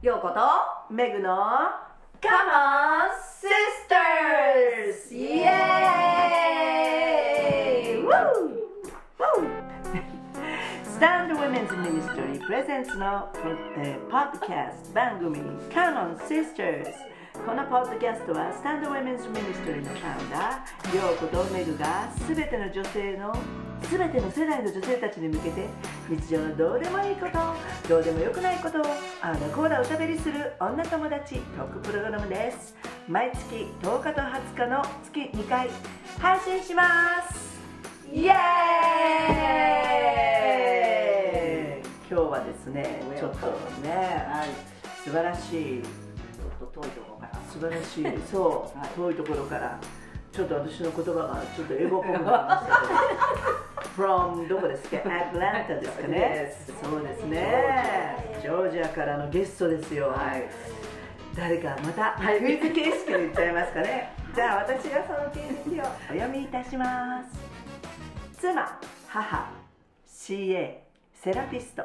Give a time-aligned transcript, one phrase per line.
[0.00, 1.34] ようことメグの
[2.20, 3.10] Come on
[3.42, 5.12] Sisters!
[5.12, 8.08] イエーイ Woo!
[9.18, 9.42] Woo!
[10.84, 13.28] スタンドウェメンズミニストリープレゼンツの、
[13.78, 16.94] えー、ポッドキャスト番組 Come on Sisters
[17.44, 23.34] このポッドキャストはスタンドウェメンズミニストリーのファウンダーヨーコとメグが全ての女性の
[23.90, 25.66] 全ての世代の女性たちに向けて
[26.10, 27.38] 日常のどうでもいいこと
[27.88, 28.84] どうでもよくないことを
[29.22, 32.74] あーだこーだおしゃべりする女友達トークプログラムです。
[33.08, 35.70] 毎月10日と20日の月2回
[36.18, 36.84] 配信しま
[37.32, 37.58] す。
[38.12, 38.34] イエー
[41.80, 41.88] イ。
[42.10, 43.46] 今日はですねちょっと
[43.82, 44.48] ねはい。
[45.02, 45.82] 素晴らしい。
[45.82, 47.40] ちょっと遠いところから。
[47.50, 48.04] 素晴らしい。
[48.30, 48.88] そう、はい。
[48.90, 49.80] 遠いところから
[50.38, 52.94] ちょっと私の言葉がちょっと英語っぽくなりましたけ
[53.98, 54.06] ど。
[54.06, 56.54] From どこですかアトランタですかね。
[56.80, 58.38] そうですね。
[58.40, 60.48] ジョージアからのゲストですよ、はい。
[61.34, 64.12] 誰かまたクイズ形式で言っちゃいますかね。
[64.32, 68.40] じゃあ私がその経歴をお読みいたします。
[68.40, 68.78] 妻
[69.08, 69.50] 母
[70.06, 70.76] CA
[71.14, 71.82] セラピスト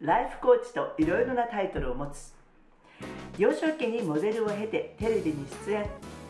[0.00, 2.32] ライフコーチといろいろなタイトルを持つ。
[3.36, 5.86] 幼少期にモデルを経てテレビに出演。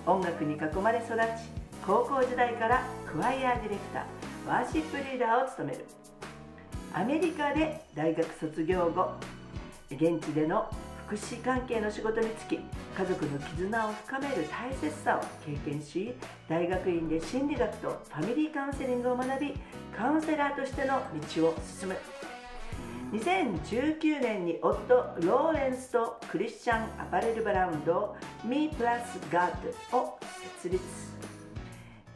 [0.07, 1.56] 音楽に囲まれ育ち
[1.87, 5.85] 高校時代からクワイアディレクターワーシップリーダーを務める。
[6.93, 9.13] アメリカで大学卒業後
[9.93, 10.69] 現地での
[11.07, 16.13] 福祉関係の仕事に就き家族の絆を深める大切さを経験し
[16.49, 19.55] 大学院で心理学とファミリーカウンセリングを学び
[19.97, 21.01] カウンセラーとしての
[21.37, 21.97] 道を進む。
[23.13, 29.53] 2019年に夫ローレンスとクリスチャンアパレルブランド Me Plus God
[29.97, 30.19] を
[30.57, 31.16] 設立。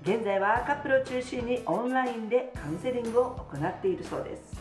[0.02, 4.56] 現在はカップルを中心にオンラインでカウンセリングを行っているそうです。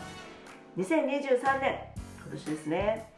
[0.76, 1.78] 2023年
[2.22, 3.12] 今年ですね、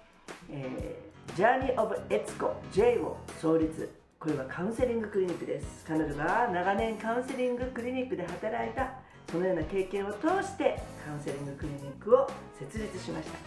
[0.48, 3.91] えー、Journey of EtsuJ を創立。
[4.20, 5.84] これはカウンセリングクリニックです。
[5.84, 8.93] 彼女が長年カウンセリングクリニックで働いた
[9.28, 13.38] そのような経験を通してカウンセリングクリニックを設立しました。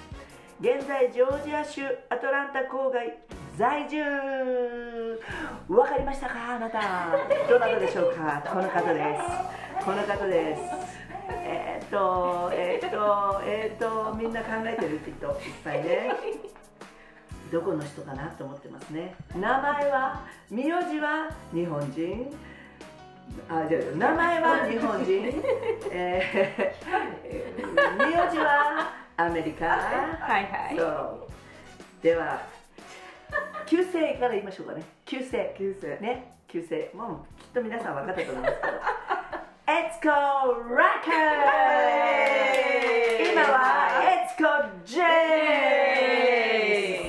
[0.59, 3.17] 現在ジョージア州アトランタ郊外
[3.57, 4.84] 在住。
[5.67, 6.55] わかりましたか？
[6.55, 6.79] あなた。
[7.49, 8.43] どなたでしょうか？
[8.47, 9.17] この方で
[9.79, 9.83] す。
[9.83, 10.61] この方です。
[11.27, 14.99] えーっとえーっとえーっとみんな考えてる？
[14.99, 15.27] きっと。
[15.27, 15.33] いっ
[15.63, 16.11] ぱいね。
[17.51, 19.15] どこの人かなと思ってますね。
[19.35, 20.21] 名前は？
[20.51, 21.31] 名字は？
[21.51, 22.31] 日本人。
[23.49, 24.67] あじゃあ名前は？
[24.67, 25.43] 日本人、
[25.91, 28.93] えー、名字は？
[29.17, 29.65] アメリカ。
[29.65, 30.77] はいはい。
[30.77, 31.27] そう。
[32.03, 32.43] では
[33.65, 34.83] 旧姓から言いましょうかね。
[35.05, 36.33] 旧姓旧姓ね。
[36.47, 38.73] 旧姓もうきっと皆さん分かったと思いますけど。
[39.67, 40.17] エツコ・ラッ
[41.03, 41.11] カー
[43.31, 44.43] 今はエツコ・
[44.85, 45.01] ジェ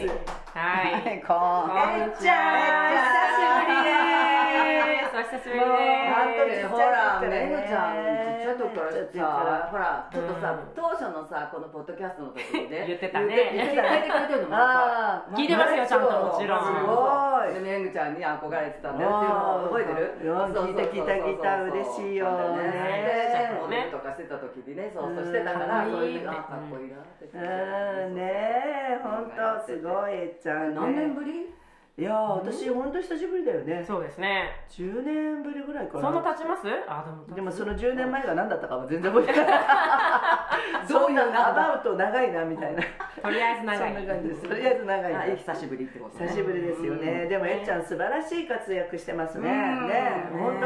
[0.04, 0.10] イス
[0.54, 1.38] はいこん
[2.18, 2.32] ちゃ
[3.12, 3.15] んお
[5.36, 10.72] 久しぶりですお久しぶりもうですあとねほらちっちゃいめぐちゃんねちっちゃい時からちっちゃいからさほらちょっとさうん。
[10.74, 13.52] 当初のさこのポッドキャストの時にね言ってたね。
[13.52, 14.56] 言ってくれてるのも
[15.36, 16.64] 聞いてますよちゃんともちろん。
[16.64, 17.54] すごい。
[17.54, 19.10] でめぐちゃんに憧れてたんだよ。
[19.10, 20.32] っていうのを覚えてる？
[20.32, 20.72] うんそうそうそう。
[20.72, 22.62] 聞いた聞いた聞いた嬉しいよね。
[22.62, 28.14] ねモデルとかしてた時にねそうそうしてたからうんそういうあかっこいいなってうん。
[28.14, 30.74] ねえ本当すごいえっちゃんね。
[30.80, 31.52] 何年ぶり？
[31.98, 32.14] いやー
[32.44, 33.82] 私本当久しぶりだよね。
[33.86, 34.50] そうですね。
[34.68, 36.02] 10年ぶりぐらいかな。
[36.02, 36.68] そんな経ちます？
[36.86, 39.48] あでもでもその10年前が何だったかは全然覚えてない。
[40.86, 42.82] どういうアバウト長いなみたいな。
[43.22, 43.94] とりあえず長い。
[43.94, 44.42] そんな感じです。
[44.46, 45.12] とりあえず長い。
[45.14, 46.26] なあ久しぶりってことね。
[46.28, 47.28] 久しぶりですよね、うん。
[47.30, 49.88] でもえっちゃん素晴らしい活躍してますね、うん。
[49.88, 50.28] ね。
[50.34, 50.60] うん本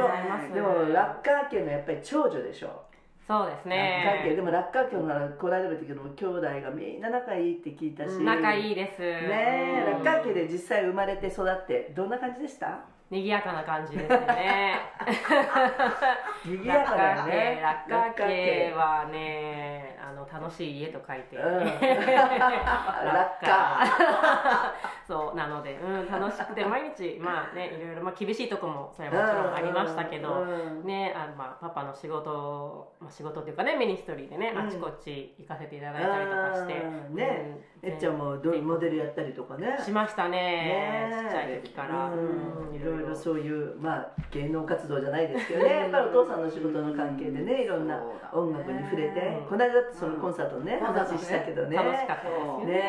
[0.51, 0.55] 当。
[0.55, 2.83] でもラッカー家のやっぱり長女でしょ
[3.29, 8.11] そうですラッカー家でねもラッカー家のこの間も言ったけど兄弟がみんな仲いいって聞いたし。
[8.19, 9.01] 仲いいいです。
[9.01, 12.81] ねえうんラッカー家で実際生まれて育ってどんな感じでした？
[13.11, 14.79] 賑やかな感じですね。
[16.47, 17.61] 賑やかだよね。
[17.89, 21.59] ラッカー家はねあの楽しい家と書いて、うん。
[21.59, 24.75] ラッカ
[25.09, 30.85] そうなので、うん、楽しくて毎日まあねいろいろ、まあ、厳しいとこもそれはもちろんありましたけど、うん。
[30.85, 34.69] ねあのまあ、パパの仕事、まあ、仕事っていうかねミニストリーでね、うん。
[34.69, 37.15] あちこち行かせていただいたりとかして、うん。
[37.17, 37.25] ね。
[37.25, 39.79] うんえっちゃんもどモデルやったりとかね。
[39.83, 41.09] しましたね。
[41.09, 42.77] ねちっちゃい時から、うん。
[42.77, 45.69] いろいろそういうまあ芸能活動じゃないですけどね。
[45.69, 48.03] やっぱりお父さんの仕事の関係でねいろんな
[48.35, 50.87] 音楽に触れて、うんこの間だってそのコンサートのね、うん。
[50.93, 51.77] 話したけどね。
[51.77, 52.81] 楽しかったでね。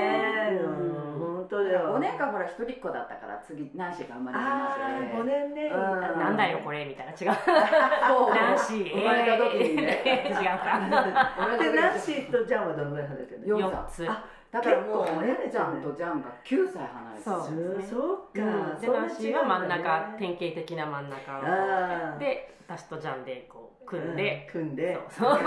[0.51, 1.95] え、うん、本当だよ。
[1.95, 6.19] 5年間ほら一人っ子だったから次ナンシーが生まれてああ5年ね、うん。
[6.19, 7.11] なんだよこれみたいな。
[7.13, 7.17] 違う。
[7.17, 8.35] そう。
[8.35, 8.91] ナンシー。
[8.91, 10.03] 生まれた時にね。
[10.35, 10.83] 違うか
[11.63, 14.05] でナンシーとジャンはどのぐらい離れてるの？4 4つ。
[14.09, 17.87] あだからもう結構えっちゃんとジャンが9歳離れてるそうそうですね。
[17.89, 18.17] そう。
[18.37, 18.81] か、うん。
[18.81, 24.57] でそんなナンシーは真ん中典型的な真ん中で私とジャンでこう組んで、う。
[24.59, 25.37] ん組んで そう。
[25.37, 25.43] それ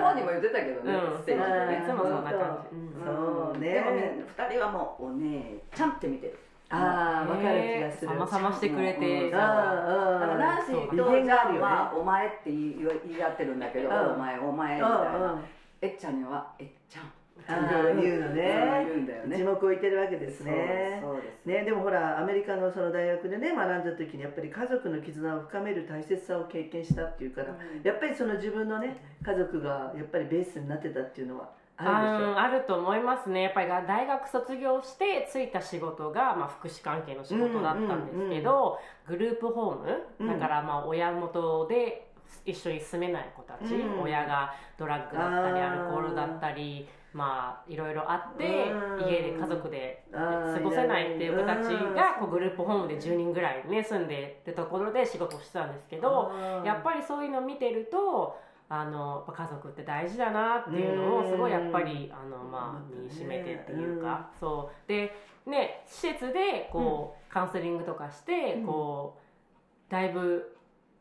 [0.00, 1.18] 本人も言ってたけどね、うん。
[1.18, 2.78] ステージでねいつもそんな感じ、う。
[2.78, 3.04] ん。
[3.04, 3.74] そうね。
[3.74, 6.38] でもね2人はもうお姉ちゃんって見てる。
[6.70, 8.08] ああ分かる気がする。
[8.08, 12.76] さまさましてくれてだからナンシーとジャンは「お前」って言い
[13.06, 14.14] 言い合ってるんだけど「うん。
[14.14, 15.32] お前お前」みうんたいな。
[15.32, 15.44] うん。
[15.80, 17.04] えっちゃんには「えっちゃん」
[17.48, 18.84] あー言うのね。
[18.86, 19.36] 言うんだよね。
[19.38, 21.00] 一目置いてるわけですね。
[21.02, 33.42] そうですね、でもほらアメリカのその大学でね学んだ時にやっぱり家族の絆を深める大切さを経験したっていうからやっぱりその自分のね家族がやっぱりベースになってたっていうのはあるでしょああると思いますね。
[33.42, 42.10] やっぱりが大学卒業して就いた仕事が、まあ、福祉関係の仕事だったんですけど、グループホーム、うんだからまあ親元で
[42.44, 44.02] 一緒に住めない子たち、うん。
[44.02, 49.08] 親がドラッグだったりアルコールだったりまあいろいろあって、うん。
[49.08, 51.94] 家で家族で過ごせないっていう子たちうん。
[51.94, 56.32] がこうグループホームで10人ぐらいね住んでるところで仕事をしてたんですけど、
[56.64, 58.38] やっぱりそういうのを見てると
[58.68, 64.88] あの家族って大事だなっていうのをすごいやっぱりあの、まあ、身にしめてっていうか、そう。
[64.88, 65.14] で
[65.46, 68.66] ね施設でこう、カウンセリングとかして、うん。
[68.66, 69.16] こ
[69.88, 70.57] うだいぶ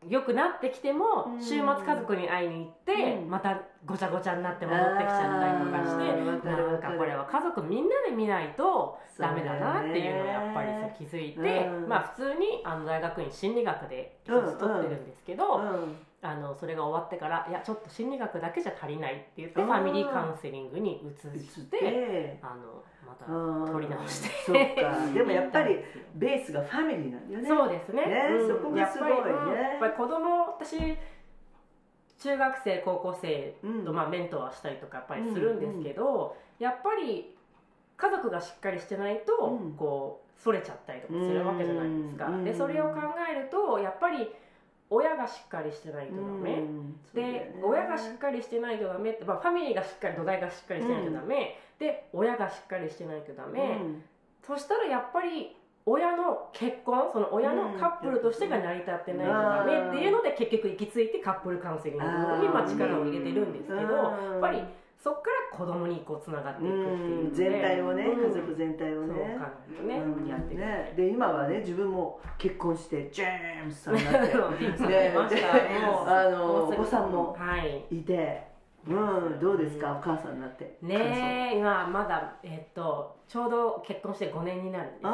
[0.09, 1.41] 良くなってきても、うん。
[1.41, 3.29] 週末家族に会いに行って、うん。
[3.29, 11.89] またごちゃごちゃになって戻ってきちゃったりとかしてなんわかこれは家族みんなで見ないとダメだなっていうのをやっぱり気づいて、うん。
[11.89, 24.29] まあ普通にあの大学院心理学で一つ取ってるんですけど、うんあのそれが終わってからいやちょっと心理学だけじゃ足りないって言ってうんファミリーカウンセリングに移移しっててあのまたうん取り直して。
[24.45, 25.07] そっか。
[25.13, 25.79] でもやっぱり
[26.15, 27.47] ベースがファミリーなんだよね。
[27.47, 28.05] そうですね。
[28.05, 28.47] ねうん。
[28.47, 29.15] そこがすごいね。
[29.15, 29.53] やっぱりうん。
[29.53, 30.97] やっぱり子供私
[32.19, 33.85] 中学生高校生うん。
[33.85, 37.35] と、まあ、メントはしたりとかやっぱりするんですけど、やっぱり
[37.95, 39.73] 家族がしっかりしてないと、うん。
[39.73, 42.43] こうそれちゃったりとかするわけじゃないですか、うん。
[42.43, 42.99] でそれを考
[43.29, 44.27] えるとやっぱり
[44.89, 46.63] 親がしっかりしてないとダメ、
[47.13, 54.03] でね親がしっかりしてないとダメって、まあ、ファミリーがしっかり土台がしっかりしてないとダメ、で親がしっかりしてないとダメ、うん。
[54.45, 55.55] そしたらやっぱり
[55.85, 62.09] 親の結婚その親のカップルとしてが成り立ってないとダメっていうので結局行き着いてカップルカウンセリングに
[62.49, 64.63] まあ力を入れてるんですけどやっぱり
[64.99, 67.23] そこから子供にこうつながっていくっていううん。
[67.25, 68.27] ので全体をねうん。
[68.29, 70.27] 家族全体をそうね考えるとねうん。
[70.27, 70.93] やってるね。
[70.97, 74.27] で今はね自分も結婚してジェームスさんになって。
[74.87, 75.87] ね出ました。
[75.87, 77.83] もうあのお子さんもはい。
[77.91, 78.46] いて
[78.89, 79.93] うんどうですか？
[79.93, 80.77] お母さんになって。
[80.81, 85.11] ねえ今まだえっとちょうど結婚して5年になるんですけど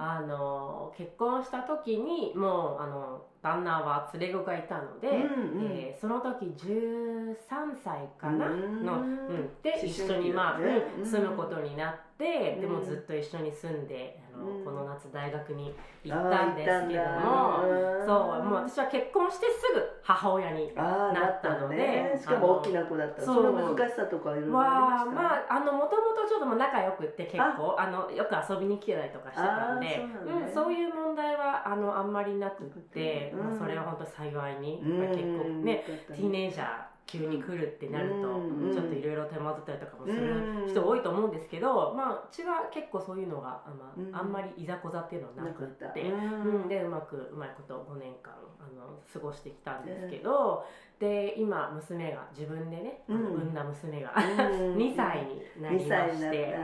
[0.00, 5.66] ああの結婚した時にもうあの旦那は連れ子がいたので、うんうん。
[5.70, 7.36] えーその時13
[7.84, 8.46] 歳かな？
[8.48, 8.84] うん。
[8.84, 10.58] の、うん、で一緒に、まあ
[11.04, 12.11] 住むことになって、うん
[12.60, 14.64] でもずっと一緒に住んであの、うん。
[14.64, 15.74] この夏大学に
[16.04, 17.60] 行あったんですけども。
[18.04, 25.22] そうもう私は結婚してすぐ母親になったのでしかも大きな子だったその難しさとかいろいろはありました？
[25.22, 27.92] まああのもともとちょっと仲良くって結構あ。
[27.92, 30.46] のよく遊びに来てたりとかしてたんでそうね。
[30.46, 33.44] うん、そういう問題はあのあんまりなくって、うん。
[33.50, 35.08] まあ、それは本当幸いに、うん。
[35.10, 40.64] 結構ねよかったティーネイジャー急に来るってなると、うんちょっといろいろ手間取ったりとかもすうん。
[40.64, 43.72] る人多いと思うんですけど、まあうちは結構そういうのがあ,、
[44.14, 46.00] あ、あんまりいざこざっていうのはなくって。
[46.00, 46.62] うん。
[46.62, 50.64] うん、でうまくうまいこと5年間あの過ごしてきたんですけど、
[50.98, 53.16] で今娘が自分でね、うん。
[53.16, 56.56] 産んだ娘が、うん 2歳になり2まして、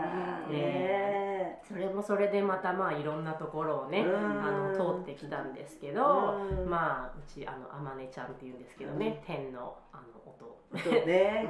[0.51, 1.61] ね。
[1.63, 4.15] それもそれでまたまあいろんなところをね、うん。
[4.17, 6.71] あの通ってきたんですけど、うん。
[6.71, 10.59] まあうちあのあまねちゃんっていうんですけどね、天のあの音。
[11.07, 11.49] ね。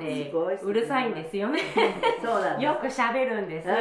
[0.63, 1.61] うるさいんですよね。
[2.59, 3.67] よく喋るんです。
[3.67, 3.77] ずっ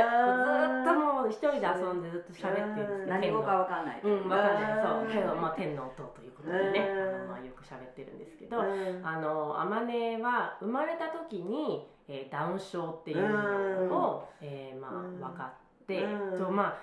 [0.86, 4.82] ともう一人で遊んでずっと喋ってるんですね何語かわかんない、うん、わかんない。
[4.82, 5.08] そう。
[5.12, 7.16] けど、まあ、天の音ということでね、うん。
[7.16, 9.06] あのまあ、よく喋ってるんですけど、うん。
[9.06, 13.28] あの、あまねは生まれた時に、えーダウン症っていう
[13.88, 15.20] のを、えーまあ、うん。
[15.20, 15.44] 分か
[15.84, 16.38] って、うん。
[16.38, 16.78] と、まあ、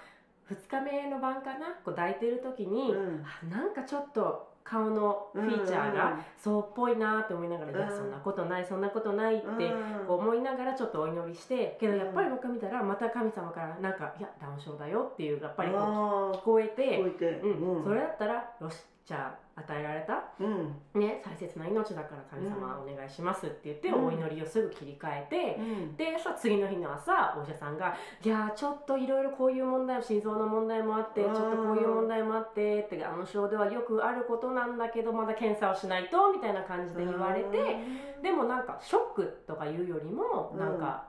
[0.46, 3.24] 2日目の晩かな、こう抱いてる時に、うん。
[3.24, 7.76] あなんかちょっと顔のフィーチャーがそうっぽいなって思いながら、うん。
[7.76, 9.72] いや、そんなことない、そんなことないって、
[10.08, 17.40] 思いながらちょっとお祈りしてけどやっぱり僕見たらまた神様からなんか「いやダウン症だよ」っていうやっぱりこう聞こえて聞こえて。
[17.40, 17.76] うん。
[17.76, 17.84] うん。
[17.84, 21.00] それだったらよしじゃあ与えられた、うん。
[21.00, 24.06] ね、大切な命だから神様お願いしますって言って、うん。
[24.06, 25.96] お祈りをすぐ切り替えて、うん。
[25.96, 38.14] でさ次の日の朝お医者さんが「いやーちょっといろいろこういう問題心臓の問題もあってちょっとこういう問題もあって」ってダウン症ではよくあることなんだけどまだ検査をしないとみたいな感じで言われて。
[38.22, 40.58] でもなんかショックとかいうよりもうん。
[40.58, 41.04] なんか、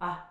[0.00, 0.26] あ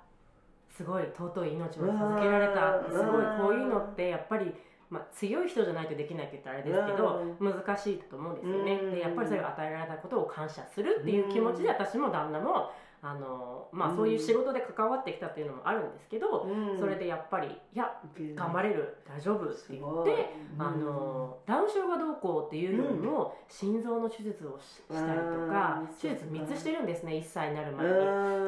[0.68, 4.52] すごい尊い命を授けられたうんすごいこういうのってやっぱり、
[4.94, 8.92] まあ、強い人じゃないとできないって言ったらあれですけど、難しいと思うんですよね、うん。
[8.92, 12.70] でやっぱりそれが与えられたことを感謝するっていう気持ちで私も旦那も
[13.06, 16.80] あの、まあ、そういう仕事で関わってきたっていうのもあるんですけど、うん。
[16.80, 18.00] それでやっぱり「いや
[18.34, 20.30] 頑張れる大丈夫」って言って。
[20.58, 27.94] あのダウン症がどうこうっていうよりも、心臓の手術をししたりとかうん手術3つしてるんですね1歳になるう前に。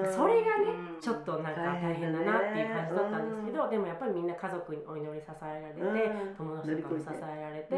[0.10, 0.14] ん。
[0.14, 6.36] それがねうんちょっとなんか大変だなっていう感じだったんですけど、でもやっぱりみんな家族にお祈り支えられて、うん。
[6.36, 7.76] 友達とかも支えられて、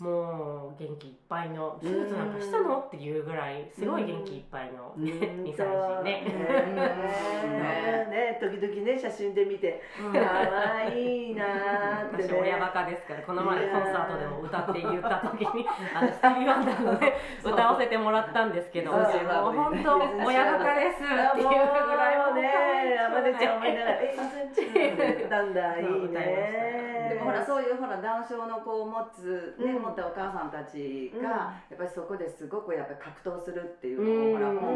[0.00, 0.04] うん。
[0.04, 5.44] もう元気いっぱいの手術なんかしたのっていうぐらいすごい元気いっぱいの、ねうん。
[5.44, 6.15] 2歳児ね。
[6.24, 8.06] ね。
[8.10, 8.38] ね。
[8.40, 10.12] 時々ね写真で見てうん。
[10.12, 12.28] 可愛いなーってね。
[12.28, 17.12] 私親バカですからこの前コンサートでも歌って言った時にあのスティービー・ワンダーのね
[17.44, 22.50] 歌わせてもらったんですけどもう本当親バカですっていうぐらいもうね
[22.94, 26.04] 山根ちゃん思いながら「えいなんだいいそう。
[26.06, 29.82] 歌いまね」でもほらそういうほらダウン症の子を持つ、ねうん。
[29.82, 34.32] 持ったお母さんたちうんが、やっぱりそこですごくやっぱり格闘するっていうのを、うん。
[34.34, 34.75] ほら本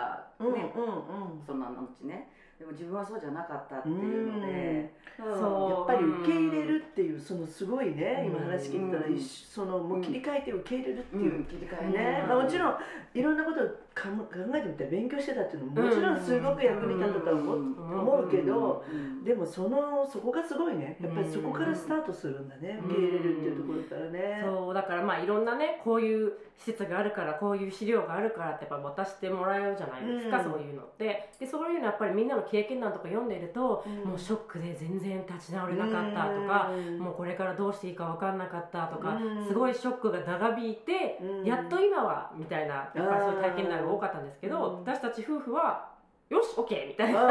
[0.00, 0.54] だ、うんうん。
[0.54, 0.72] ね。
[0.74, 2.28] うんそんなのうちね。
[2.58, 5.38] でも自分はそうじゃなかったっていうので、うん。
[5.38, 5.92] そう。
[5.92, 8.36] やっぱり受け入れるっていうそのすごいねうん。
[8.36, 12.24] 今話聞いたらそのもう切り替えて受け入れるってう、いうん切り替えね。
[12.28, 12.74] まあ、もちろん
[13.14, 13.60] いろんなこと
[13.94, 14.08] 考
[14.54, 19.24] えてみたら勉強してたっていうのももちろんすごく役に立ったとは思うけどうん。
[19.24, 20.96] でもそのそこがすごいね。
[21.00, 24.42] やっぱりそこからスタートするんだね受け入れるっていうところからね。
[24.44, 30.44] そうだからまあいろんなねこういう施設があるからこういう資料があるからってやっぱ渡してもらえるじゃないですか、うん。
[30.44, 31.30] そういうのって。
[31.40, 34.10] でそういうのやっぱりみんなの経験談とか読んでると、うん。
[34.10, 36.98] もうショックで全然立ち直れなかったとか、うん。
[36.98, 39.46] もうこれからどうしていいか分かんなかったとか、うん。
[39.46, 41.44] すごいショックが長引いて、うん。
[41.44, 44.78] やっと今はみたいなやっぱりそういう体験談が多かったんですけど、うん。
[44.80, 45.88] 私たち夫婦は
[46.28, 46.88] よし OK!
[46.88, 47.30] みたいあな。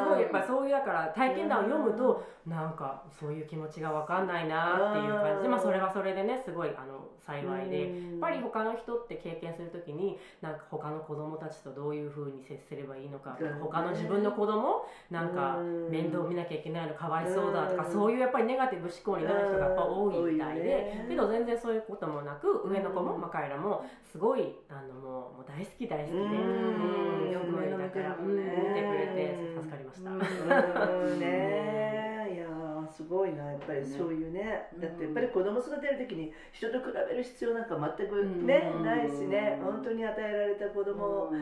[0.00, 6.97] ーすごいやっぱそういうだから体験談を読むとなんかそういう気持ちが分かんないなっていう感じでまあそれはそれでねすごいあの
[7.28, 15.90] 幸いでやっぱり他の人って経験するときになんか他の子供たちとどういうふうに接すればいいのか他の自分の子供なんかうん。
[15.90, 17.92] 面倒見なきゃいけないのかわいそうだとかうん。
[17.92, 21.06] そういうやっぱりネガティブ思考になる人がやっぱ多いみたいでね。
[21.08, 23.20] けど全然そういうこともなく上の子もうん。
[23.20, 28.42] まあ彼らもすごいあのもうもう大好き大好きでよくだからうん見
[28.74, 30.10] てくれて助かりました。
[30.10, 31.20] うん。
[31.20, 32.07] ね
[32.88, 34.66] すごいなやっぱりそういうね。
[34.74, 34.80] うん。
[34.80, 38.84] だってやっぱり子供育てる時に人と比べる必要なんか全くねうん。
[38.84, 39.58] ないしね。
[39.62, 41.30] 本当に与えられた子供。
[41.30, 41.36] う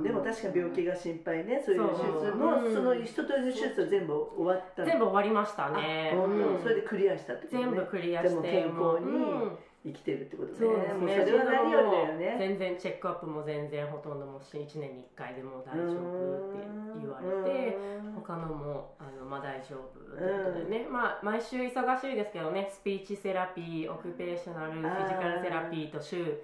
[0.00, 0.02] ん。
[0.02, 4.88] でも確かに病気が心配ねそういう手術もその一通りの手術は全部終わったの。
[4.88, 6.10] 全部終わりましたね。
[6.12, 6.56] あ本うん。
[6.58, 7.64] 当それでクリアしたってことね。
[7.64, 10.58] 全部クリアしてでも健康にうん生きてるってことね。
[10.58, 11.24] そうですね。
[11.24, 12.36] それは何よりだよね。
[12.38, 16.66] 全然 checkup も全然ほとんどもう1年に1回でも大丈夫って
[17.00, 17.96] 言われて。
[18.26, 22.68] 他のもあの、まあ、大丈夫ということでね、まあ、毎週忙しいですけどね。
[22.72, 26.42] speech therapy、occupational、physical therapy と週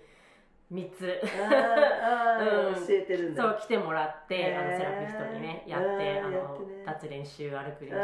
[0.72, 1.02] 3つ。
[1.02, 1.08] うん。
[2.72, 3.42] ー教えてるんだ。
[3.42, 4.60] そう来てもらって、へー。
[4.60, 6.84] あのセラピストにねやって、うんあやのってね。
[6.86, 7.96] 立つ練習歩く練習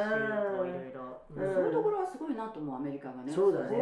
[0.56, 1.54] こういろいろ、うん。
[1.54, 2.76] そういうところはすごいなと思う。
[2.76, 3.32] アメリカがね。
[3.32, 3.76] そうだね。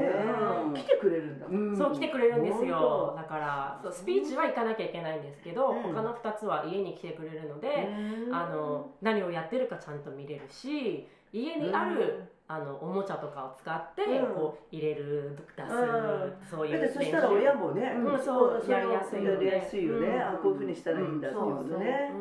[0.66, 0.74] うん。
[0.74, 1.46] 来てくれるんだ。
[1.46, 1.76] うん。
[1.76, 3.14] そう来てくれるんですよ。
[3.16, 5.82] だからそうスピーチは行かなきゃいけないんですけど、うん。
[5.82, 7.88] 他の2つは家に来てくれるので、
[8.32, 14.34] あの何をやってるかちゃんと見れるし家にある、あのおもちゃとかを使って、うん。
[14.34, 16.32] こう入れる出す、うん。
[16.48, 19.46] そういうそしたら親もね、うんそうやりやすいよね。
[19.46, 20.22] やりやすいよね、うん。
[20.22, 22.12] あこういうふうにしたらいいんだっていうことね、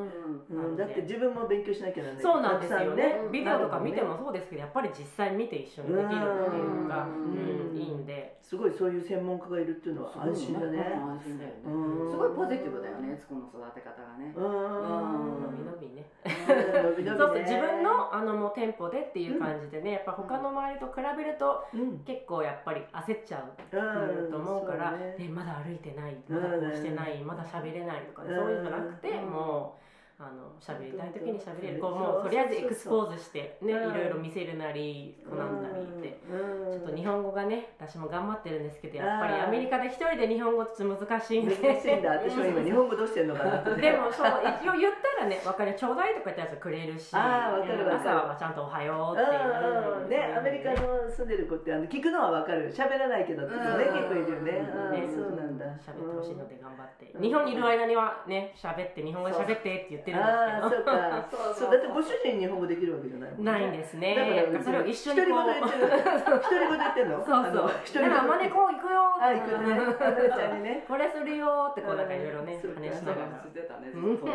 [0.49, 2.23] うだって自分も勉強しなきゃならない。
[2.23, 3.19] そうなんですよね。
[3.31, 8.35] ビデオとか見てもそうですけどやっぱり実際見て一緒にできるっていうのが、ううんんいいんで。
[8.45, 10.77] すごいそういう専門家がいるっていうのは安心だね。
[11.01, 11.55] 安心だよね。
[11.65, 12.11] うん。
[12.11, 14.33] すごいポジティブだよねつこの育て方がね。
[14.35, 15.41] うん。
[15.41, 16.05] 伸び伸びね。
[16.23, 17.09] 伸び伸びね。
[17.17, 21.99] そうそう自分のあのもう店舗でっていう感じでねやっぱ他の周りと比べるとうん。
[21.99, 29.29] 結構やっぱり焦っちゃううんと思うから、ねねまだ歩いてないまだこうしてない、まだ喋れないとか、そういうのなくて、うん。
[29.29, 29.85] もう
[30.17, 33.91] あの喋りたい時に喋れる、こうもうとりあえずエクスポーズしてね、うん。
[33.91, 36.19] いろいろ見せるなりこうなんだりって。
[36.31, 36.71] うん。
[36.71, 41.55] ちょっと日本語がね私も頑張ってるんですけどやっぱりアメリカで一人で日本語って難しいんで。
[41.55, 42.11] 難しいんだ。
[42.11, 43.75] 私も今日本語どうしてんのかなって。
[43.75, 44.27] でもそう
[44.63, 48.11] 一応 言ったらね分かるちょうだいとか言ったやつくれるしあーわかるわかる。
[48.11, 52.73] 朝はちゃんとおはようっていううんうんねアメリカの住んでる子ってあの聞くのはわかる。
[52.73, 53.95] 喋らないけどってねうん。
[53.95, 54.51] 結構いるよね。
[54.51, 55.15] ねうん。
[55.15, 55.65] そうなんだ。
[55.79, 57.21] 喋ってほしいので頑張って、うん。
[57.21, 60.83] 日本にいる間にはね喋って日本語で喋ってって言ってるんああですけど。
[60.83, 61.27] そうか。
[61.55, 63.51] そうだってご主人日本語できるわけじゃないもんね。
[63.51, 64.15] ないんですね。
[64.15, 65.45] だからそれを一緒にこう。
[65.45, 69.79] 独り言言ってる独り言言ってんのそうそうだからあまねこう行くよあ行くね。
[69.99, 70.83] あまねちゃんにね。
[70.87, 73.43] これするよってこうなんかいろいろね話しながら。
[73.43, 74.17] してたねうん。
[74.19, 74.25] そ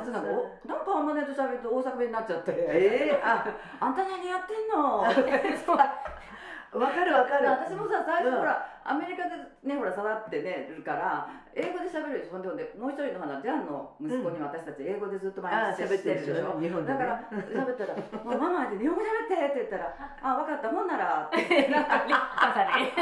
[0.00, 2.52] ううん私なんかおなんかあんまねと喋ると大阪弁になっちゃって。
[2.56, 3.20] ええ。
[3.22, 3.44] あ
[3.80, 5.00] あんた何やってんの？
[6.72, 7.48] わかるわかる。
[7.50, 8.38] 私もさ最初うん。
[8.38, 12.32] ほら、アメリカでねほら育ってねるから英語で喋るでしょ。
[12.32, 16.56] ほんでほんでもう一人の花ジャンの息子に私たち英語でずっと毎あ日喋ってるでしょ。
[16.56, 16.98] ょ日本でね。
[16.98, 17.94] だから喋ったら
[18.24, 22.92] 「もうママで日本語喋って」って言ったら「あ分かったほんなら」 って関西ね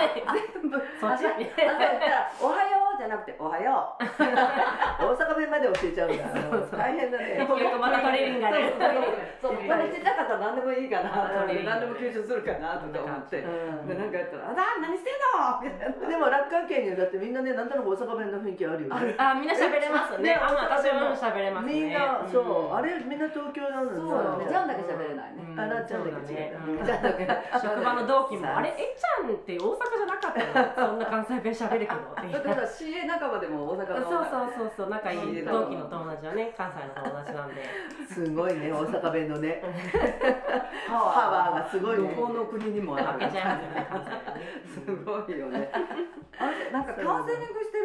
[0.61, 1.31] 全部そっちら
[2.41, 6.77] 「おはよう」じゃなくて「おはよう」 大阪弁まで教えちゃうんだ。
[6.77, 7.37] 大変だね。
[7.39, 8.73] 結局またトレーニングがね。
[9.41, 11.11] そうこれちっちゃかったら何でもいいかな
[11.45, 13.41] 何でも吸収するかなとか思って。
[13.41, 15.63] うなんかやったら「あだ何してんの?」
[16.09, 19.15] でも楽観圏にはだってみんなねなんとなく大阪弁の雰囲気あるよね。
[19.19, 20.35] あみんな喋れますね。
[20.35, 21.73] ねあまあ私も喋れますね。
[21.73, 23.97] みんなそう、んあれみんな東京なのに。
[23.97, 24.39] そう。
[24.39, 24.47] ね。
[24.49, 25.45] ジャンだけ喋れないね。
[25.45, 25.61] うん。
[25.61, 26.85] あなっちゃんだけ違う。
[26.85, 27.29] ジャンだけ
[27.61, 28.63] 職場の同期もさあ。
[28.63, 30.89] れえっちゃんって大阪じゃなかったの？
[30.89, 31.99] そんな関西弁喋るけど
[32.33, 34.91] だってほら CA 仲間でも大阪のそうそうそうそう。
[34.91, 37.63] 仲いい同期の友達はね関西の友達なんで。
[38.09, 39.63] すごいね大阪弁のね。
[40.89, 41.65] パワー。
[41.65, 42.15] がすごいね。
[42.15, 43.29] どこの国にもある。
[44.69, 45.58] すごいよね
[46.39, 47.85] あれなんかカウンセリングしてる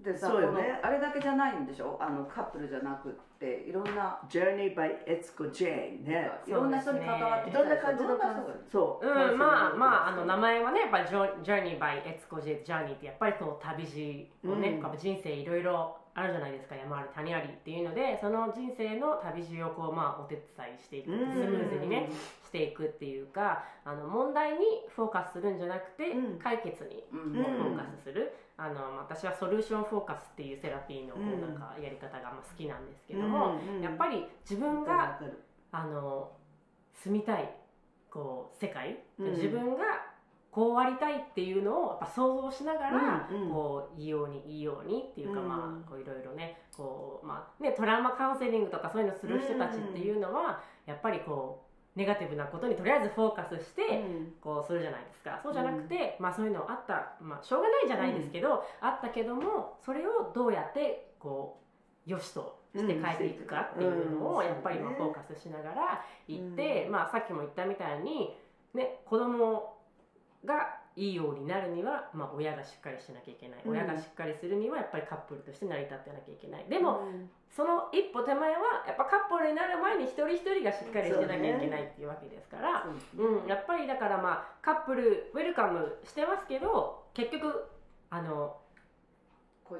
[0.00, 0.62] ってさ、そうよね。
[0.82, 1.96] このあれだけじゃないんでしょ？
[2.00, 4.18] あのカップルじゃなくっていろんな。
[4.28, 8.42] Journey by エツコ J ねいろんな人に関わってきたどんな感じのどんな人？
[8.44, 9.06] がそう。
[9.06, 14.96] うん、まあまああの名前はねやっぱりジョジャーニー by エツコジェジャーニーってやっぱりこの旅路をね、うん。
[14.96, 21.18] 人生いろいろあるじゃないですか山あり谷ありっていうのでその人生の旅路をこうまあお手伝いしていくうん。
[21.18, 22.08] スムーズにね
[22.46, 24.58] していくっていうかあの問題に
[24.94, 26.38] フォーカスするんじゃなくて、うん。
[26.38, 27.20] 解決にうん。
[27.20, 35.18] うんフォーカスする、あの私はソリューションフォーカスっていうセラピーのなんかやり方がまあ好きなんですけども、やっぱりり自分が
[35.72, 36.30] あの
[36.94, 37.50] 住みたい
[38.10, 39.32] こう世界、うん。
[39.32, 40.13] 自分が
[40.54, 43.50] こうありたいっていうのをやっぱ想像しながら、うんうん。
[43.50, 51.64] こういいようにいいようにっていうか、うんまあこういろいろねこう、まあね、トラウマカウンセリングとかそういうのする人たちっていうのは、やっぱりこ
[51.96, 54.04] うネガティブなことにとりあえずフォーカスして、
[54.40, 55.40] こうするじゃないですか。
[55.42, 61.60] そうじゃなくて、まあそういうのあった、まあ、しょうがないじゃないですけど、あったけどもそれをどうやってこ
[62.06, 66.92] うよしとして変えていくかっていうのをうんやっぱりフォーカスしながらいって、うん。
[66.92, 68.34] まあさっきも言ったみたいに
[68.74, 69.73] ね子供
[70.44, 73.72] がいいようになるには、まあ、親がしっかりしなきゃいけない、うん。
[73.72, 76.66] 親がしっかりするにはやっぱりカップルとして成り立ってなきゃいけない。
[76.68, 77.30] でも、うん。
[77.50, 82.86] その一歩手前はやっぱカップルになる前に一人一人がしっかりしてなきゃいけないっていうわけですから。
[83.16, 87.64] うん、やっぱりだからまあカップルウェルカムしてますけど結局
[88.10, 88.56] あの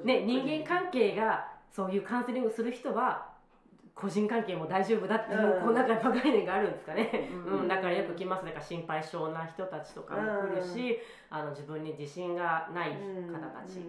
[0.03, 3.34] ね人間関係がそういうカウンセリングする人は
[3.95, 5.61] 個人関係も大丈夫だっていう、うん。
[5.63, 7.59] こうなんかやっぱ概念があるんですかね、うん。
[7.61, 8.45] うんだからよく来ます。
[8.45, 13.79] だから心配性な人たちとかも来るし、あの自分に自信がない方たち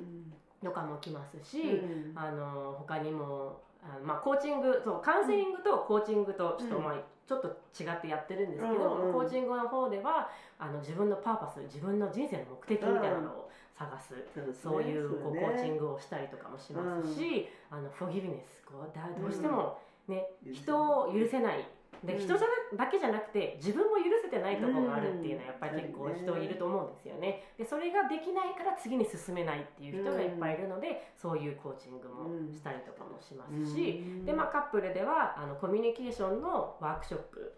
[0.63, 2.13] とかも来ますし、うん。
[2.15, 6.85] あの他にもあの、まあ、コーチングそうカウンセリングとコーチングとちょっと,、うん。
[6.85, 6.95] まあ、
[7.27, 14.15] ちょっと違ってやってるんですけど、うんうんコーチングの方ではあの自分のパーパス自分の人生の目的みたいなのを探す、
[14.63, 21.65] そういうこうコーチングをしたりとかもしますし、あのフォギビネスこうだどうしても、ねうん人を許せない。
[22.05, 22.19] でうん。
[22.21, 27.45] 人じゃなだけじゃなくて自分も許せてないところがあるっていうのはやっぱり結構うん人いると思うんですよね。
[27.57, 37.55] でそれができないから次に進めないっていう人がいっぱいいるので、そういうコーチングもしたりとかもしますし、でまあ、カップルではあのコミュニケーションのワークショップ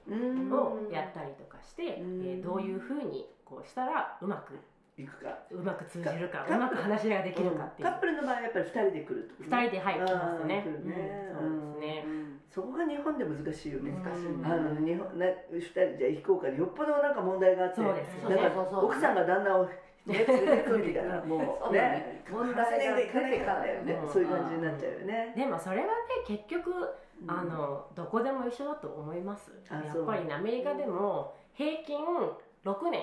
[0.54, 2.22] をやったりとかして、うん。
[2.22, 4.58] えーどういうふうにこうしたらうまく
[4.96, 5.38] 行くか。
[5.50, 9.48] うまく通じるかカうまく話ができるかっていう、カップルの場合はやっぱり二人で来るとね。
[9.48, 10.46] 二人ではい来ますね。
[10.46, 10.64] ね。
[10.66, 10.78] うん
[11.38, 12.17] そうですね。
[12.58, 13.92] そこが日本で難しいよね。
[14.02, 18.34] 難しいあの日本な二人じゃ行こうかでよっぽどなんか問題があってそうですよね。
[18.34, 19.70] なんか奥さんが旦那をね
[20.26, 21.78] 連れてくるみたいな もそううね。
[21.78, 22.24] ね。
[22.28, 23.92] 問題が行かないからだよね。
[24.02, 25.32] うんそういう感じになっちゃうよね。
[25.36, 25.90] でもそれはね
[26.26, 26.74] 結局
[27.28, 29.52] あのどこでも一緒だと思います。
[29.70, 32.04] あやっぱりねアメリカでも平均
[32.64, 33.02] 6年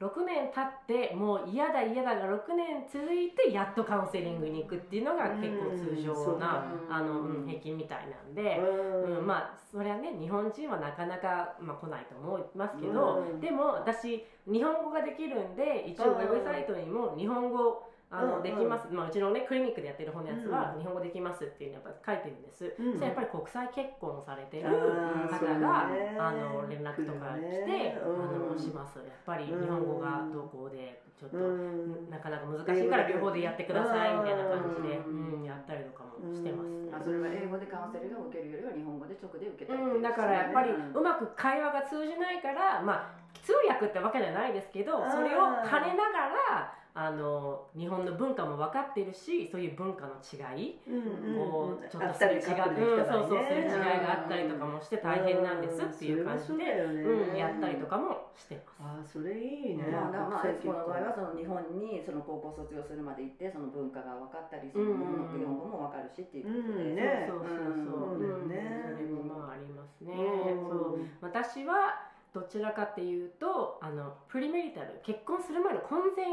[0.00, 9.18] 6年経ってもう嫌だ嫌だが6年続いてやっとカウンセリングに行くっていうのが結構通うん常なそうかあの、うん平均みたいなんで、うん。
[9.18, 13.40] うん、まあそれはね日本人はなかなか、まあ、来ないと思いますけど、うん。
[13.40, 26.16] でも私日本語ができるんで一応ウェブサイトにも日本語あの、うんできます、まあ、うちのねクリニックでやってる本のやつは日本語できますっていうのやっぱ書いてるんです、うんそれやっぱり国際結婚されてる方が、ね。
[26.18, 28.98] あの連絡とか来て、あのします。
[28.98, 35.44] やっぱり日本語がどこでちょっと、うんなかなか難しいから両方でやってくださいみたいな感じで、ううん。
[35.44, 46.32] やったりとかもしてます、うんあそれは英語でカウンセリングを受けるよりは日本語で直で受けたいうん、だからやっぱりうんうまく会話が通じないから、まあ、通訳ってわけじゃないですけどそれを兼ねなが
[46.64, 53.70] らあの日本の文化も分かってるしそういう文化の違いうんうんこうちょっとあすれ違い、二人カップルでうん、来た場合ねそうそうすれ違い
[54.02, 58.82] があったりとかもして大変なんですっていう感じで、うん、やったりとかもしてます。
[58.82, 70.18] あーそれいいね、まあ、まあ、エスコの場合はそその日本にその高校卒業するまで行ってその文化が分かったりその日本の用語も分かるしっていうことで、うんねそうそうそうんそれもまあありますね。
[70.18, 70.66] うん。
[70.66, 71.06] そう。
[71.22, 76.26] 私はどちらかっていうとあのプリメリタル結婚する前の婚前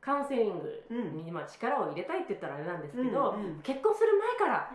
[0.00, 0.82] カウンセリング
[1.14, 4.72] に、まあ、力を入れたいって言ったらあれなんですけど、うんうん結婚する前から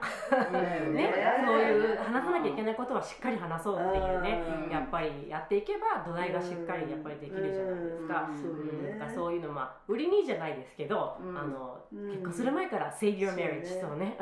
[0.86, 0.94] うん。
[0.94, 1.14] ね、ね
[1.46, 4.72] そういう話さなきゃいけないことはしっかり話そうっていうね、うん。
[4.72, 8.30] やっぱりやっていけば土台がしっかりやっぱりできるじゃないですか。
[8.30, 9.16] うん。
[9.16, 11.38] そういうのまあ売りにじゃないですけど、うん。
[11.38, 12.12] あのうん。
[12.12, 12.92] 結婚する前から
[13.78, 14.18] うそうね。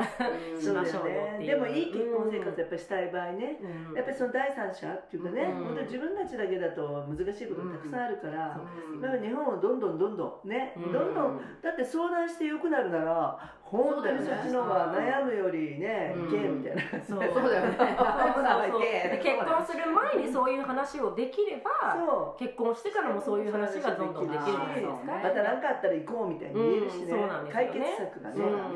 [0.55, 0.61] うん。
[0.63, 1.47] しましょうよっていう。
[1.47, 3.95] でもいい結婚生活やっぱりしたい場合ね、うん。
[3.95, 5.63] やっぱりその第三者っていうかね、うん。
[5.65, 9.21] 本当に自分たちだけだと難しいことたくさんあるから、うん。
[9.21, 13.39] 日本をどんどんどんどんね、うんどんどんだって相談して良くなるなら
[13.73, 16.27] 本当にそっちの方が悩むよりね、うん。
[16.29, 19.19] いけみたいな、そうそうだよね。
[19.23, 22.39] 結婚する前にそういう話をできればそう。
[22.39, 24.57] 結婚してからもそういう話がどんどんできる。
[25.03, 27.71] また何かあったら行こうみたいに言えるしね、うんそうなんですよね。
[27.71, 28.35] 解決策がね、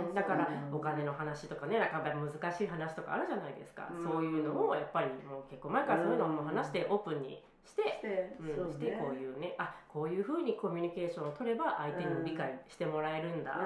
[0.10, 4.04] うん、だからうんお金の話とかねなんかやっぱり難しい話とかあるじゃないですか、うん。
[4.04, 8.74] そういうのをやっぱりもう結構前からそういうのを話してオープンにして、してうんそうね。
[8.74, 13.62] してこういうねあこういうふうにコミュニケーションを取れば相手にも理解してもらえるんだ、うん。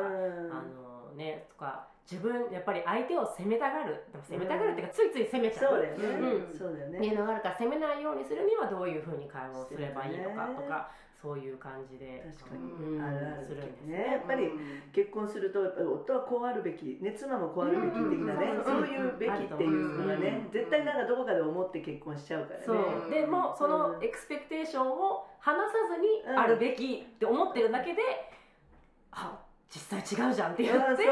[0.51, 4.03] あのねとか自分やっぱり相手を責めたがる。
[4.11, 5.71] でも責めたがるっていうか、ついつい責めちゃう。
[5.71, 6.57] そうだよね、うん。
[6.57, 6.97] そうだよね。
[6.97, 13.45] っていうのがあるから責めないようにするにはどういうふうに会話をすればいいのかとか、そういう感じで確かに、うんあるある。
[13.45, 14.09] するんですね。
[14.11, 14.49] やっぱり
[14.91, 20.49] 結婚すると夫はこうあるべき、ね、妻もこうあるべき的なね、うんそういうべきっていうのがね、う。
[20.49, 22.65] ん絶対なんかどこかで思って結婚しちゃうからね。
[22.65, 23.09] そう、うん。
[23.11, 28.01] でもそのエクスペクテーションを話さずにあるべきって思ってるだけで、
[29.11, 29.39] あ
[29.73, 31.03] 実際違うじゃんって言って、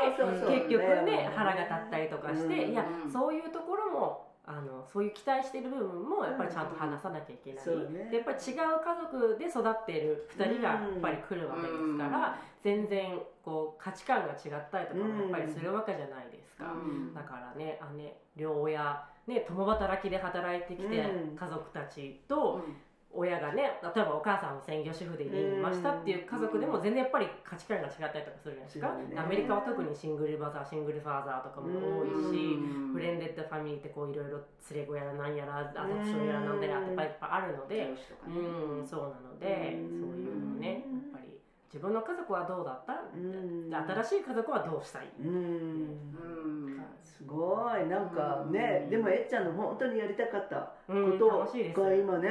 [0.47, 2.71] 結局ねね腹が立ったりとかして、うん。
[2.71, 7.65] いやそういうところもあのそういう期待してる部分もやっぱりちゃんと話さなきゃいけない、
[8.09, 16.73] でやっぱり違う家族で育っている2人がやっぱり来るわけですから、全然こう価値観が違ったりとかもやっぱりするわけじゃないですか。
[17.13, 21.37] だからねあね両親ね共働きで働いてきて、うん。
[21.37, 22.65] 家族たちと
[23.11, 29.17] 親がね例えばお母さんも専業主婦で家にいましたっていう家族でも全然やっぱり価値観が違ったりとかするじゃないですか、ね。
[29.17, 32.59] アメリカは特にシングルマザーシングルファーザーとかも多いし、
[32.93, 34.37] フレンデッドファミリーってこういろいろ
[34.69, 37.89] 連れ子やらなんやらアドプションやらなんだやらっていっぱいあるので、
[38.27, 40.83] うん、そうなので、うんそういうのをね
[41.71, 43.69] 自分の家族はどうだった、うん。
[43.71, 46.11] 新しい家族はどうしたい、うん。
[47.03, 47.87] すごい。
[47.87, 48.89] なんかね、うん。
[48.89, 51.29] でもえっちゃんの本当にやりたかったうん、こ
[51.75, 52.29] とが今ね、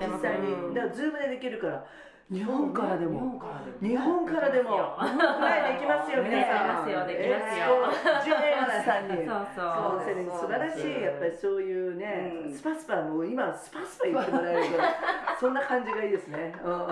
[0.00, 0.74] 実際に、うん。
[0.74, 1.84] だから Zoom でできるから
[2.32, 3.88] 日本からで日も本からでも。
[3.88, 4.72] 日本からでも。
[4.72, 7.04] できますよぐらいできますよ皆さんできますよ。
[7.04, 7.92] できますよ
[8.24, 9.28] ジュエラさんに。
[9.28, 11.02] そうそう素晴らしい。
[11.02, 12.52] やっぱりそういうね、うん。
[12.54, 14.80] スパスパもう今スパスパ言ってもらえると
[15.40, 16.86] そんな感じがいいですね、うん、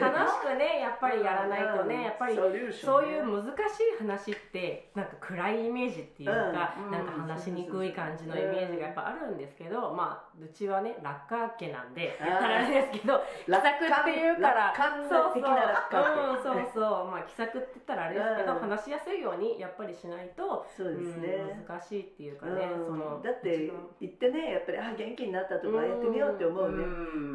[0.00, 6.90] 楽しくねやっぱりやらないとねやっぱりそういう難しい話ってなんか暗いイメージっていうか、うん。
[6.90, 12.26] なんか話しにくい感じのイメージがやっぱあるんですけど、まあうちはねラッカー家なんであー。
[12.26, 14.74] 言ったらあれですけど気さくっていうから
[15.08, 15.52] そうそう
[16.20, 18.60] うんそうそうまあ気さくって言ったらあれですけど、うん。
[18.60, 22.86] 話しやすいようにやっぱりしないと、そうですね、うん難しいっていうかね、うん。
[22.86, 25.88] そのだって一番行ってねやっぱりあ元気になったとかうん。
[25.88, 26.70] やってみようって思う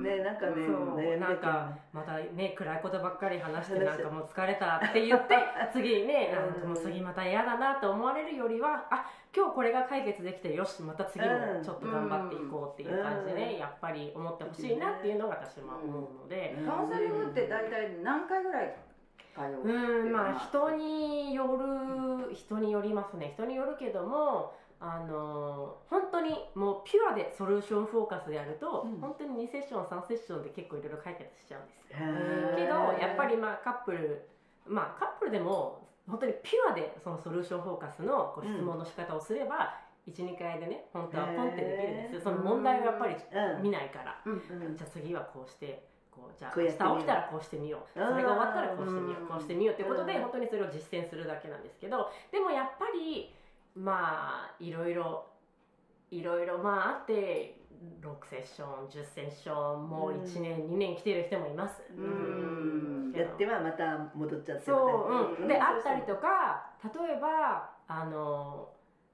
[0.02, 0.98] ね、ねなんかねそう。
[0.98, 1.78] 悩みだけなんか。
[1.94, 5.36] またね暗いことばっかり話してなんかもう疲れたって言って
[5.74, 6.54] 次にねうん。
[6.54, 11.30] なんかもう次また嫌だなと思われるよりはあ今日これが解決できてよしまた次も
[11.62, 16.58] ちょっと頑張っていこうっていう感じでやっぱり思ってほしいなっていうのが私は思うので。
[16.66, 18.76] カウンセリングって大体何回ぐらい
[19.36, 23.34] 通ううんまあ人による人によりますね。
[23.36, 29.00] 人によるけどもあの本当にもうピュアでソリューションフォーカスでやると、うん。
[29.00, 34.28] 本当に2セッション3セッションで結構いろいろ解決しちゃうんですけどやっぱりまあカップル
[34.68, 39.74] まあカップルでも本当にピュアでそのソリューションフォーカスのこう質問の仕方をすれば、
[40.08, 42.22] 12回でね本当はポンってできるんですよ。
[42.22, 43.64] その問題をやっぱりうん。
[43.64, 44.40] 見ないから、うん
[44.78, 47.90] じゃあ次はこうしてこうじゃあ明日起きたらこうしてみよう。
[47.94, 49.24] それが終わったらこうしてみよう。
[49.24, 49.76] んうこうしてみよう。
[49.76, 50.22] ってことでうん。
[50.22, 53.34] 本当にそれを実践するだけなんですけどでもやっぱり
[53.76, 55.26] まあいろいろ
[56.12, 57.58] いろいろまああって
[58.02, 61.82] 6セッション10セッションもう1年、2年来てる人もいます。
[61.98, 63.14] うん。
[63.16, 68.70] やってはまた戻っちゃってそう、うん、であったりととか例えばあの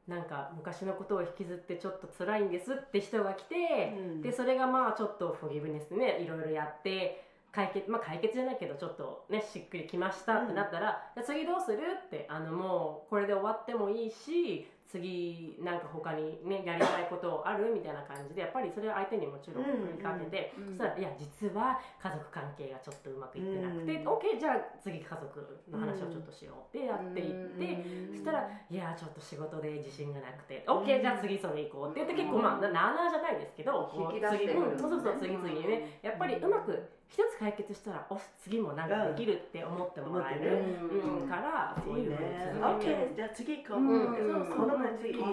[0.08, 4.22] なんか昔のことを引きずってちょっと辛いんですって人が来て、うん。
[4.22, 20.78] でそれがまあちょっとフォギブネスねいろいろやって解決まあ解決じゃないけどちょっとねしっくりきましたってなったら、じゃあ次どうするってあのもうこれで終わってもいいし次なんか他にねやりたいことあるみたいな感じでやっぱりそれは相手にもちろん振りかけて、うんうん。
[20.78, 24.08] そしたらいや実は家族関係がちょっとうまくいってなくて、うん。
[24.20, 25.32] OK じゃあ次家族
[25.72, 28.12] の話をちょっとしようってやっていって。
[28.12, 41.28] そしたら「いやちょっと仕事で自信がなくて OK じゃあ次それ行こう」って言って結構まあななあなあじゃないですけどこう次うんそうそうそう次々にねやっぱりうまく一つ解決したらお次もなんかできるって思ってもらえる、うん。
[41.28, 42.54] からそういうふうにね。
[42.56, 43.84] 続けて OK じゃあ次行こう。
[43.84, 44.48] うん。
[44.48, 45.24] そうそうこの感じいいね。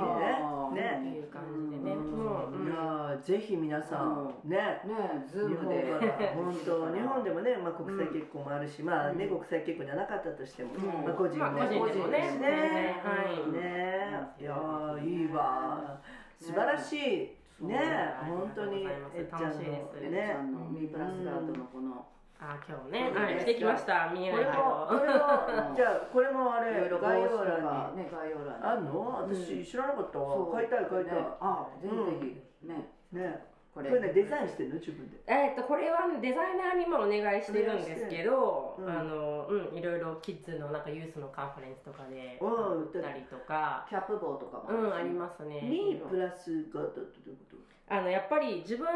[0.76, 1.00] ね。
[1.00, 2.16] っていう感じでね、うん。
[2.16, 2.66] もう、うん。
[2.66, 4.56] いやーぜひ皆さんね。
[4.84, 5.84] ねズー日本ムで。
[6.34, 11.04] 本当 日本でもね、まあ、国際結婚もあるし、まあね国際結婚じゃなかったとしても、うん。
[11.04, 13.02] まあ、個人まあも個人でもねね。
[13.02, 13.52] はい。
[13.52, 14.08] ね。
[14.38, 15.98] いやーいいわ。
[16.38, 17.64] 素晴らしい。
[17.64, 18.14] ね。
[18.28, 19.96] 本当にえっちゃんの楽しいです。
[19.96, 22.06] えっちねゃんのミープラスガードのこの
[22.40, 23.22] あ今日ね、うん。
[23.22, 24.10] はい、してきました。
[24.14, 28.64] 見えないけどもこれも じゃあこれもあれ概要欄欄ににね概要欄に。
[28.64, 29.26] あんの？
[29.28, 30.52] 私知らなかったわ。
[30.52, 31.14] 買いたい買いたい。
[31.16, 31.28] ね。
[31.40, 32.02] あぜひぜ
[32.62, 32.66] ひ。
[32.68, 32.88] ね。
[33.12, 33.44] ね。
[33.74, 34.74] ここれねデザインしてるの？
[34.76, 35.18] 自分で。
[35.26, 38.88] えーっとこれはデザイナーにもお願いしてるんですけど、うん。
[38.88, 42.82] あのうんいろいろキッズのなんかユースのカンファレンスとかでうん。
[42.82, 45.60] 売ったりとか、キャップ棒とかもうんありますね。
[45.62, 47.56] にプラスガードってどういうこ
[47.88, 48.86] あのやっぱり自分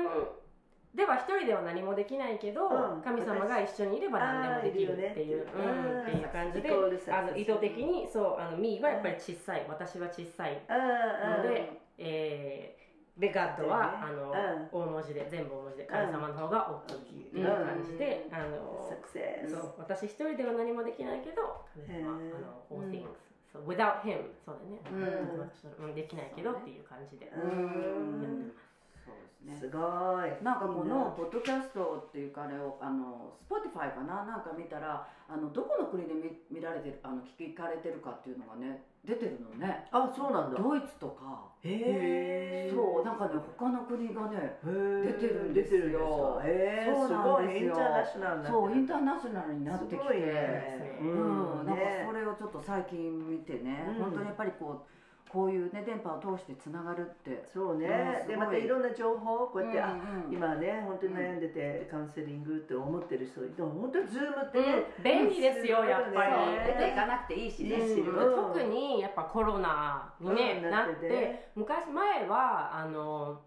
[0.95, 12.83] では一人では何もできないけど、うん神様が一緒にいれば何でもできるっていう、ねうん、っていう感じであの意図的にそうあのミーはやっぱり小さい私は小さいので、えー
[13.19, 14.87] でガッドは、あの、うん。
[14.89, 18.89] 大文字で全部大文字で神様の方が大きいっていう感じで、あの
[19.49, 23.05] そう私一人では何もできないけど神様はあの all things、
[23.53, 25.89] そう without him そうだね、うん。
[25.89, 28.53] うんできないけどっていう感じで、うん
[29.05, 29.57] そうですね。
[29.59, 30.45] すごい。
[30.45, 39.89] なんかこのポッドキャストっていうかあれをあの Spotify かななんか見たらあのどこの国で見見られてるあの聞かれてるかっていうのがね出てるのね。
[39.91, 40.59] あそうなんだ。
[40.63, 41.51] ドイツとか。
[41.65, 44.71] へえそうなんかね他の国がね出
[45.13, 46.41] 出てるんですよ。
[46.45, 48.53] へえすごいインターナショナルになってる。
[48.53, 49.97] そうインターナショナルになってきて。
[49.97, 50.99] すごいね。
[51.01, 54.05] ううんん、なんかねそれをちょっと最近見てね、うん。
[54.05, 55.02] 本当にやっぱりこう
[55.33, 57.49] こういうね電波を通してつながるって。
[57.53, 57.89] そうね。
[58.29, 60.33] でまたいろんな情報こうやってあうんうん。
[60.33, 66.33] 今ね本当に悩んでてカウンセリングって思ってる人でも本当にズームってうんね便利ですよやっぱり、
[66.67, 73.41] 出ていかなくていいしね、特にやっぱコロナに、ねうんなって昔前はあの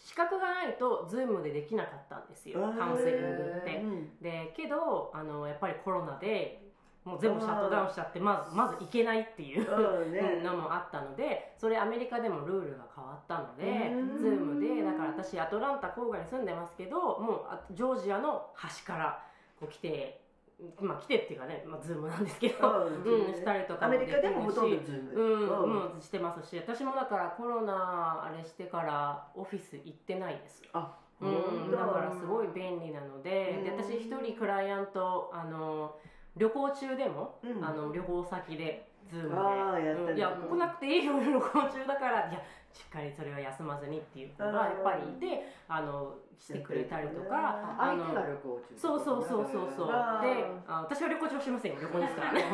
[0.00, 3.26] 資格がないと Zoom でできなかったんですよカウンセリング
[3.60, 3.76] って。
[3.76, 4.18] うん。
[4.20, 6.69] でけどあのやっぱりコロナで
[7.04, 9.66] もう全部シャットダウンしちゃってまずまず行けないっていう。
[9.66, 10.42] うんね。
[10.44, 14.58] のもあったのでそれアメリカでもルールが変わったのでうん。
[14.58, 19.22] Zoom でだから私アトランタ郊外に住んでますけどもうあジョージアの端から
[19.58, 20.20] こう来て
[20.78, 23.28] まあ来てっていうかね、まあ、Zoom なんですけど、うん。
[23.28, 25.10] うん、したりとかアメリカでもほとんど Zoom。
[25.12, 30.62] うん、もうしてますし私もだからコロナあれしてからオフィス行ってないです。
[30.74, 31.76] あうん、当。
[31.76, 33.30] だからすごい便利なので
[33.64, 35.96] でうん私一人クライアントあの
[36.40, 37.62] 旅行中でも、うん。
[37.62, 39.86] あの旅行先で Zoom で。
[39.86, 40.16] やったりうん。
[40.16, 42.30] いや来なくていいよ 旅行中だから。
[42.30, 42.40] いや
[42.72, 49.86] しっかりそれは休まずにっていうのがやっぱりいてあのしてくれたりとかああの相手が旅行中そうそうそうそうそう。
[49.88, 49.92] で
[50.66, 52.44] あ私は旅行中はしませんよ旅行ですからね。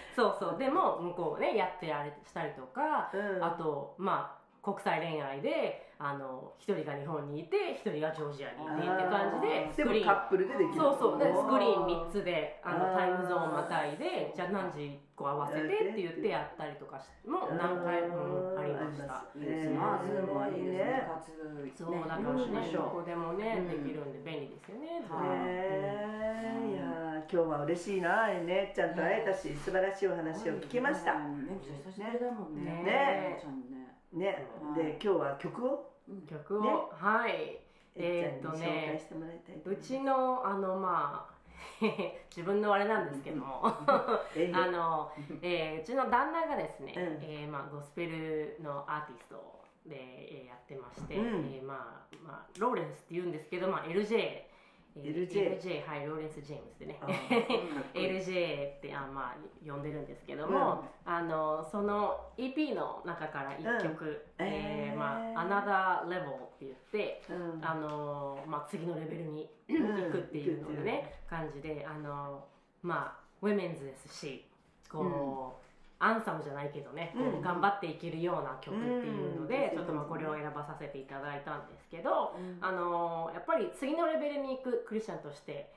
[0.14, 0.58] そうそう。
[0.58, 3.44] でも向こうねやってあれしたりとかうん。
[3.44, 10.04] あとまあ国際恋愛であの一人が日本にいて一人がジョージアにいてって感じでスクリーン。
[10.04, 10.76] カップルでできる。
[10.76, 11.18] そうそう。
[11.18, 19.24] でスクリーンを3つであのタイムゾーンまたいでじゃあ何時こう合わせてって言ってやったりとかしも何回もありました。
[19.40, 19.78] いいですね。
[19.78, 21.08] まあ Zoom はいいですね。
[21.08, 21.32] 活
[21.84, 23.84] そうだからねしょうどこでもね、うん。
[23.84, 25.00] できるんで便利ですよね。
[25.08, 25.28] はい。
[25.32, 31.14] ねえいやー今日は嬉しいなねちゃんと会えたし素晴らしいお話を聞きました。
[31.14, 32.82] ね久しぶりだもんね。
[32.84, 33.40] ね
[34.16, 34.26] ね。
[34.26, 34.84] ねはい。
[34.84, 35.92] で今日は曲を？
[36.28, 36.70] 曲を、ね。
[36.92, 37.58] はい。
[37.94, 39.00] えっとね。
[39.64, 41.36] うちのあのまあ
[42.34, 43.62] 自分のあれなんですけども。
[44.34, 47.02] えあの、えーうちの旦那がですね、うん。
[47.22, 51.24] えーまあ、ゴスペルのアーティストで、えーやってまして、うん。
[51.54, 54.55] えーまあまあ、ローレンスって言うんですけど、まあ、LJ、えー
[55.02, 57.06] LJ LJ はいローレンス・ジェームズでねあ
[57.94, 64.04] LJ ってあ、まあ、呼んでるんですけども、あのその EP の中から1曲
[64.38, 64.98] うん「えーえー。
[64.98, 67.64] まあ、Another Level」って言って、うん。
[67.64, 70.04] あのまあ、次のレベルにうん。
[70.04, 72.44] 行くっていうのでね、感じであの
[72.82, 74.46] まあウィメンズですし
[74.88, 75.65] こう、
[75.98, 77.42] アンセムじゃないけどね、こううん。
[77.42, 85.72] 頑張っていけるような曲っていうので、うんちょっとまあこれを選ばさせていただいたんですけど、あのーやっぱり次のレベルに行くクリスチャンとして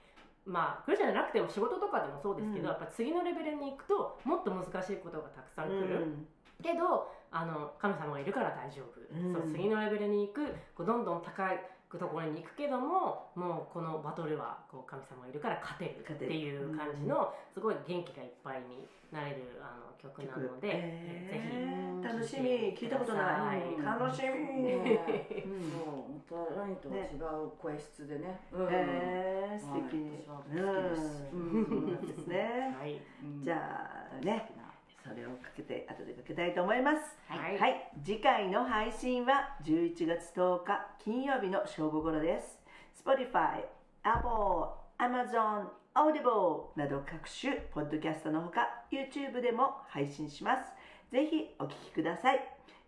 [0.45, 2.67] まあクリスチャンじゃなくても仕事とかでもそうですけど、うん。
[2.67, 6.27] やっぱ次のレベルに行くともっと難しいことがたくさん来る、うん。
[6.61, 9.33] けどあの神様がいるから大丈夫、うん。
[9.33, 11.59] そう次のレベルに行くこうどんどん高い
[11.97, 22.03] ところに行くけどももうこのバトルはこう神様がいるから勝てるっていう感じのすごい元気がいっぱいになれるあの曲なので、えー。
[22.03, 22.77] ぜひ楽しみ。
[22.77, 23.59] 聞いたことない。
[23.59, 24.63] 聞いてく楽しみ。
[24.63, 26.21] ねうん。
[26.29, 28.39] そうまた何とは違う声質でね。
[28.53, 28.67] うん。
[28.69, 29.97] えー、素敵。
[29.97, 31.65] はい私は好きですうん。
[31.65, 32.75] そうなんですね。
[32.79, 33.01] はい。
[33.23, 33.43] うん。
[33.43, 34.51] じゃあね
[35.03, 37.17] それをかけて後でかけたいと思います。
[37.27, 37.57] はい。
[37.57, 42.59] はい、次回の配信は11月10日金曜日の正午頃です。
[43.03, 43.63] Spotify、
[44.03, 50.63] Apple、Amazon、Audible など各種ポッドキャストのほか YouTube でも配信します。
[51.11, 52.39] ぜひお聞きください。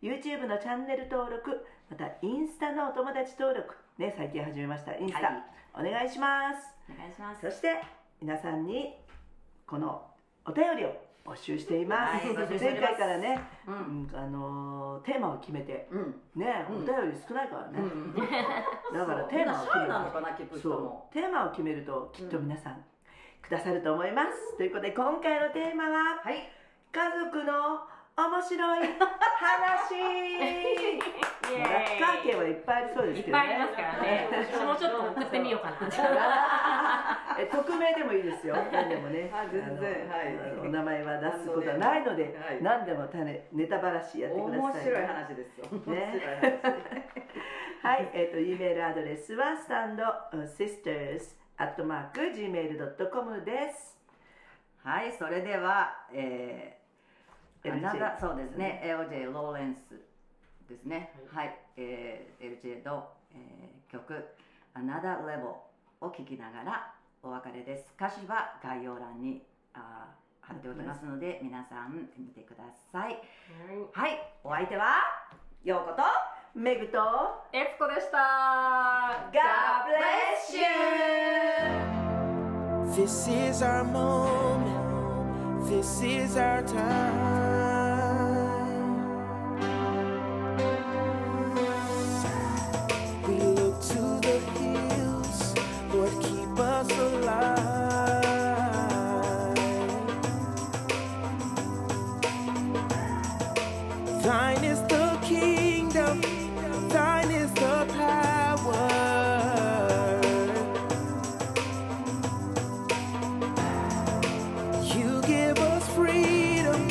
[0.02, 4.96] YouTube のチャンネル登録またインスタのお友達登録ね最近始めました。
[4.96, 5.90] インスタ、はい。
[5.90, 6.68] お願いします。
[6.90, 7.42] お願いします。
[7.42, 7.82] そして
[8.22, 8.96] 皆さんに
[9.66, 10.06] この
[10.46, 16.16] お便りを募集しています、はい前回からね、ううんんあのーテーマを決めてうん。
[16.36, 16.76] ね、うん。
[16.78, 18.14] お便り少ないからね、うん
[18.94, 19.92] だからテーマをシ決める
[21.12, 22.84] テーマを決めるときっと皆さん。
[23.42, 26.50] くださると思います、ということで今回のテーマははい。
[26.92, 27.82] 家族の
[28.18, 28.90] 面白い。
[29.42, 29.96] 話。
[31.52, 34.30] イラエッカー系はいっぱいありそうですけどねぱいありますからね。
[34.32, 37.36] 私もちょっと送ってみようかな。
[37.40, 38.56] え匿名でもいいですよ。
[38.72, 39.30] 何でもね。
[39.34, 40.08] あ全然。
[40.08, 40.68] のはい。
[40.68, 42.62] お名前は出すことはないので、はい。
[42.62, 45.66] 何でも種ネタばらしやってください面白い話ですよ。
[45.72, 47.32] 面白い話。
[47.82, 50.04] はい、えっ、と、E メールアドレスは、スタンド
[50.46, 53.98] sisters アットマーク gmail.com です。
[54.84, 56.81] はい、それでは、えー、
[57.64, 60.02] LJ そうですね、LJ ローレンス
[60.68, 61.14] ですね。
[61.32, 64.14] はい、えー、LJ の、えー、曲、
[64.76, 65.48] Another Level
[66.02, 66.94] を聴きながら
[67.24, 67.94] お別れです。
[67.98, 69.44] 歌詞は概要欄に
[69.74, 73.22] あー貼っておきますので、皆さん見てください。
[73.94, 74.96] はい、お相手は、
[75.64, 76.04] ようこと、
[76.60, 76.98] メグと、
[77.54, 80.64] エツコでした God bless you!
[82.92, 84.82] This is our moment.
[85.70, 87.31] This is our time.
[104.32, 106.22] Thine is the kingdom,
[106.88, 108.88] thine is the power.
[114.96, 116.88] You give us freedom,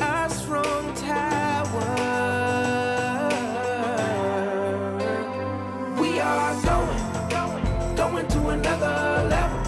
[0.00, 1.92] our strong tower.
[6.00, 9.60] We are going, going, to another level.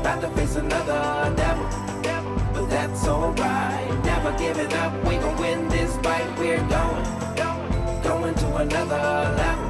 [0.00, 1.66] About to face another devil,
[2.52, 4.04] but that's alright.
[4.04, 5.61] Never giving up, we gon' win.
[6.42, 8.96] We're going, going, to another
[9.38, 9.68] level.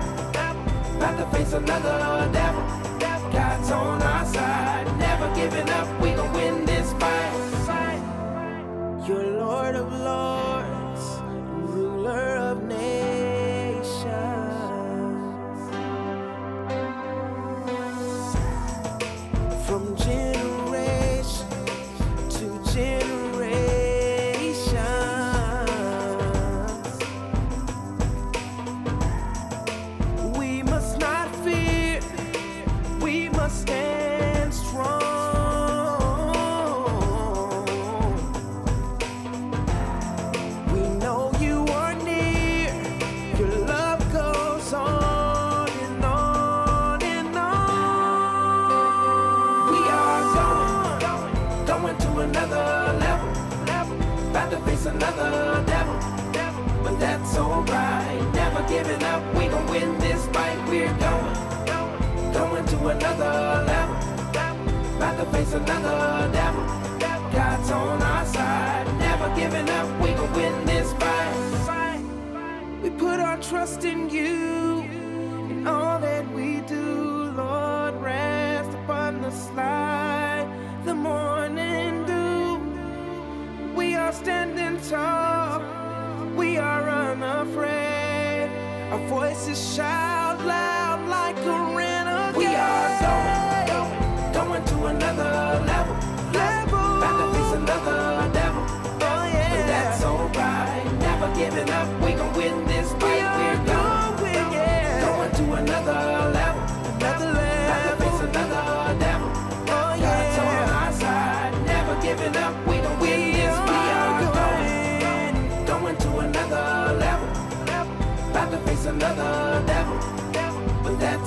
[0.96, 2.62] About to face another devil.
[3.30, 4.11] God's on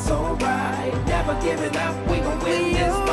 [0.06, 0.94] so right.
[1.08, 3.05] Never giving up, we gon' win this.